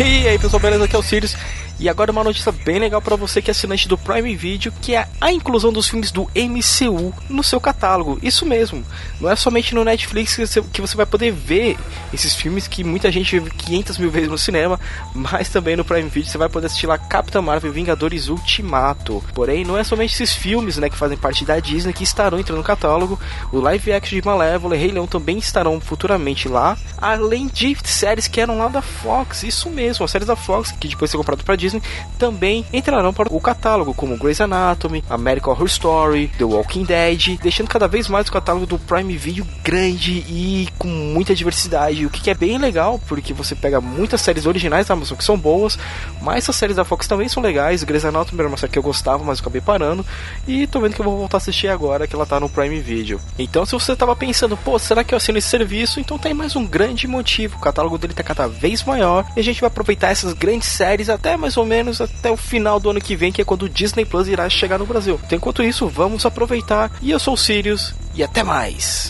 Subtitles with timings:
[0.00, 0.86] E aí pessoal, beleza?
[0.86, 1.36] Aqui é o Sirius
[1.80, 4.94] e agora uma notícia bem legal para você que é assinante do Prime Video, que
[4.94, 8.18] é a inclusão dos filmes do MCU no seu catálogo.
[8.22, 8.84] Isso mesmo,
[9.18, 10.36] não é somente no Netflix
[10.70, 11.78] que você vai poder ver
[12.12, 14.78] esses filmes que muita gente viu 500 mil vezes no cinema,
[15.14, 19.24] mas também no Prime Video você vai poder assistir lá Capitã Marvel Vingadores Ultimato.
[19.32, 22.58] Porém, não é somente esses filmes né, que fazem parte da Disney que estarão entrando
[22.58, 23.18] no catálogo,
[23.50, 28.28] o live action de Malévola e Rei Leão também estarão futuramente lá, além de séries
[28.28, 31.44] que eram lá da Fox, isso mesmo, as séries da Fox que depois ser comprado
[31.44, 31.82] para Disney
[32.18, 37.68] também entrarão para o catálogo, como Grey's Anatomy, American Horror Story, The Walking Dead, deixando
[37.68, 42.30] cada vez mais o catálogo do Prime Video grande e com muita diversidade, o que
[42.30, 45.78] é bem legal, porque você pega muitas séries originais da Amazon que são boas,
[46.20, 47.84] mas as séries da Fox também são legais.
[47.84, 50.04] Grey's Anatomy era uma série que eu gostava, mas eu acabei parando,
[50.46, 52.80] e tô vendo que eu vou voltar a assistir agora que ela tá no Prime
[52.80, 53.20] Video.
[53.38, 56.00] Então, se você tava pensando, pô, será que eu assino esse serviço?
[56.00, 59.44] Então tem mais um grande motivo, o catálogo dele tá cada vez maior, e a
[59.44, 63.00] gente vai aproveitar essas grandes séries até mais ou menos até o final do ano
[63.00, 65.18] que vem, que é quando o Disney Plus irá chegar no Brasil.
[65.24, 66.90] Então, enquanto isso, vamos aproveitar.
[67.00, 69.09] E eu sou o Sirius e até mais.